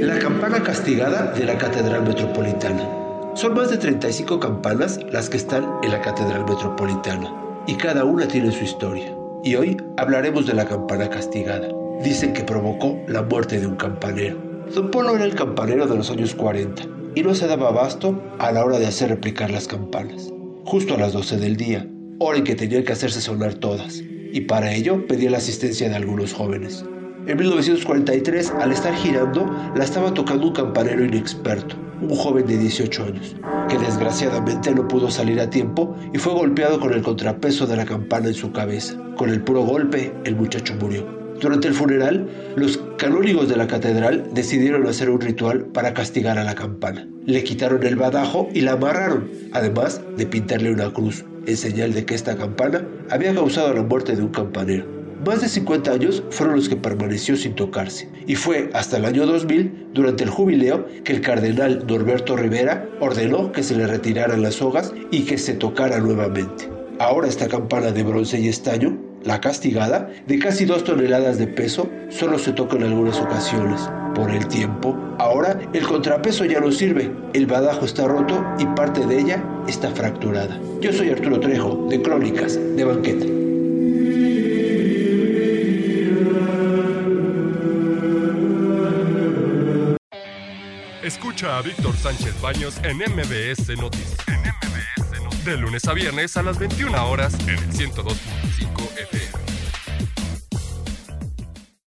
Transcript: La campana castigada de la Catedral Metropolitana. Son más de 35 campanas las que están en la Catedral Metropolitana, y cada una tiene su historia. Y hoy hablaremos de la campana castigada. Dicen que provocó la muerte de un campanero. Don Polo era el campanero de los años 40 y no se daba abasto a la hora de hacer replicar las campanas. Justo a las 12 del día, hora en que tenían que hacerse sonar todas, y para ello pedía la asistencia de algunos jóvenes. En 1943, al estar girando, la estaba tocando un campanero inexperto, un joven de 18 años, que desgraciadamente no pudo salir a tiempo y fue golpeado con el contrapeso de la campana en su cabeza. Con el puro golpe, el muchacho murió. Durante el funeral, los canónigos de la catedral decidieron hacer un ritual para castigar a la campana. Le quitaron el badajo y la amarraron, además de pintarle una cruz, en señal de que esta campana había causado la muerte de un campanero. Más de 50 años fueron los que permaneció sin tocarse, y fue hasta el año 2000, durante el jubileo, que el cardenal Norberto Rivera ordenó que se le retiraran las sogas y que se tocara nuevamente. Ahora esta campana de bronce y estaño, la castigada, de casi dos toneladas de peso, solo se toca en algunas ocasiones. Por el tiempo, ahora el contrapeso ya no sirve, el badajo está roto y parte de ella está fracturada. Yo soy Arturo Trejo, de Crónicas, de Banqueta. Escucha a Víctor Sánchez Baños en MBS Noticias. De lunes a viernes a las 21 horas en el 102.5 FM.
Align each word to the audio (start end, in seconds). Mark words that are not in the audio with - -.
La 0.00 0.18
campana 0.18 0.62
castigada 0.62 1.32
de 1.32 1.44
la 1.44 1.58
Catedral 1.58 2.02
Metropolitana. 2.02 2.88
Son 3.34 3.52
más 3.52 3.70
de 3.70 3.76
35 3.76 4.40
campanas 4.40 4.98
las 5.12 5.28
que 5.28 5.36
están 5.36 5.66
en 5.82 5.90
la 5.90 6.00
Catedral 6.00 6.46
Metropolitana, 6.46 7.30
y 7.66 7.74
cada 7.74 8.06
una 8.06 8.26
tiene 8.26 8.52
su 8.52 8.64
historia. 8.64 9.14
Y 9.44 9.56
hoy 9.56 9.76
hablaremos 9.98 10.46
de 10.46 10.54
la 10.54 10.64
campana 10.64 11.10
castigada. 11.10 11.68
Dicen 12.02 12.32
que 12.32 12.42
provocó 12.42 12.98
la 13.06 13.20
muerte 13.20 13.60
de 13.60 13.66
un 13.66 13.76
campanero. 13.76 14.38
Don 14.74 14.90
Polo 14.90 15.14
era 15.14 15.26
el 15.26 15.34
campanero 15.34 15.86
de 15.86 15.96
los 15.96 16.10
años 16.10 16.34
40 16.34 16.84
y 17.16 17.22
no 17.22 17.34
se 17.34 17.48
daba 17.48 17.68
abasto 17.68 18.18
a 18.38 18.50
la 18.50 18.64
hora 18.64 18.78
de 18.78 18.86
hacer 18.86 19.10
replicar 19.10 19.50
las 19.50 19.68
campanas. 19.68 20.32
Justo 20.64 20.94
a 20.94 20.98
las 20.98 21.12
12 21.12 21.36
del 21.36 21.58
día, 21.58 21.86
hora 22.18 22.38
en 22.38 22.44
que 22.44 22.54
tenían 22.54 22.84
que 22.84 22.92
hacerse 22.92 23.20
sonar 23.20 23.52
todas, 23.54 24.00
y 24.00 24.40
para 24.40 24.72
ello 24.72 25.06
pedía 25.06 25.30
la 25.30 25.36
asistencia 25.36 25.90
de 25.90 25.96
algunos 25.96 26.32
jóvenes. 26.32 26.82
En 27.28 27.36
1943, 27.36 28.52
al 28.58 28.72
estar 28.72 28.94
girando, 28.94 29.54
la 29.76 29.84
estaba 29.84 30.14
tocando 30.14 30.46
un 30.46 30.54
campanero 30.54 31.04
inexperto, 31.04 31.76
un 32.00 32.08
joven 32.16 32.46
de 32.46 32.56
18 32.56 33.04
años, 33.04 33.36
que 33.68 33.76
desgraciadamente 33.76 34.74
no 34.74 34.88
pudo 34.88 35.10
salir 35.10 35.38
a 35.38 35.50
tiempo 35.50 35.94
y 36.14 36.16
fue 36.16 36.32
golpeado 36.32 36.80
con 36.80 36.94
el 36.94 37.02
contrapeso 37.02 37.66
de 37.66 37.76
la 37.76 37.84
campana 37.84 38.28
en 38.28 38.34
su 38.34 38.50
cabeza. 38.50 38.96
Con 39.18 39.28
el 39.28 39.42
puro 39.42 39.60
golpe, 39.60 40.10
el 40.24 40.36
muchacho 40.36 40.74
murió. 40.80 41.06
Durante 41.38 41.68
el 41.68 41.74
funeral, 41.74 42.30
los 42.56 42.80
canónigos 42.96 43.46
de 43.50 43.56
la 43.56 43.66
catedral 43.66 44.30
decidieron 44.32 44.86
hacer 44.86 45.10
un 45.10 45.20
ritual 45.20 45.66
para 45.66 45.92
castigar 45.92 46.38
a 46.38 46.44
la 46.44 46.54
campana. 46.54 47.06
Le 47.26 47.44
quitaron 47.44 47.84
el 47.84 47.96
badajo 47.96 48.48
y 48.54 48.62
la 48.62 48.72
amarraron, 48.72 49.30
además 49.52 50.00
de 50.16 50.24
pintarle 50.24 50.72
una 50.72 50.94
cruz, 50.94 51.26
en 51.44 51.56
señal 51.58 51.92
de 51.92 52.06
que 52.06 52.14
esta 52.14 52.38
campana 52.38 52.88
había 53.10 53.34
causado 53.34 53.74
la 53.74 53.82
muerte 53.82 54.16
de 54.16 54.22
un 54.22 54.30
campanero. 54.30 54.97
Más 55.24 55.40
de 55.40 55.48
50 55.48 55.90
años 55.90 56.22
fueron 56.30 56.56
los 56.56 56.68
que 56.68 56.76
permaneció 56.76 57.36
sin 57.36 57.54
tocarse, 57.54 58.08
y 58.26 58.36
fue 58.36 58.70
hasta 58.72 58.98
el 58.98 59.04
año 59.04 59.26
2000, 59.26 59.88
durante 59.92 60.22
el 60.22 60.30
jubileo, 60.30 60.86
que 61.02 61.12
el 61.12 61.20
cardenal 61.20 61.84
Norberto 61.88 62.36
Rivera 62.36 62.88
ordenó 63.00 63.50
que 63.50 63.64
se 63.64 63.74
le 63.74 63.86
retiraran 63.86 64.42
las 64.42 64.56
sogas 64.56 64.92
y 65.10 65.22
que 65.22 65.36
se 65.36 65.54
tocara 65.54 65.98
nuevamente. 65.98 66.70
Ahora 67.00 67.28
esta 67.28 67.48
campana 67.48 67.90
de 67.90 68.04
bronce 68.04 68.38
y 68.38 68.48
estaño, 68.48 68.96
la 69.24 69.40
castigada, 69.40 70.08
de 70.26 70.38
casi 70.38 70.64
dos 70.64 70.84
toneladas 70.84 71.38
de 71.38 71.48
peso, 71.48 71.90
solo 72.10 72.38
se 72.38 72.52
toca 72.52 72.76
en 72.76 72.84
algunas 72.84 73.20
ocasiones. 73.20 73.80
Por 74.14 74.30
el 74.30 74.46
tiempo, 74.46 74.96
ahora 75.18 75.58
el 75.72 75.86
contrapeso 75.86 76.44
ya 76.44 76.60
no 76.60 76.70
sirve, 76.72 77.10
el 77.34 77.46
badajo 77.46 77.84
está 77.84 78.06
roto 78.06 78.44
y 78.58 78.66
parte 78.66 79.04
de 79.04 79.18
ella 79.18 79.44
está 79.68 79.90
fracturada. 79.90 80.60
Yo 80.80 80.92
soy 80.92 81.10
Arturo 81.10 81.40
Trejo, 81.40 81.86
de 81.88 82.00
Crónicas, 82.02 82.58
de 82.76 82.84
Banqueta. 82.84 83.37
Escucha 91.08 91.56
a 91.56 91.62
Víctor 91.62 91.96
Sánchez 91.96 92.38
Baños 92.42 92.78
en 92.82 92.98
MBS 92.98 93.70
Noticias. 93.78 94.18
De 95.42 95.56
lunes 95.56 95.88
a 95.88 95.94
viernes 95.94 96.36
a 96.36 96.42
las 96.42 96.58
21 96.58 97.02
horas 97.08 97.32
en 97.48 97.56
el 97.56 97.72
102.5 97.72 98.92
FM. 99.10 99.47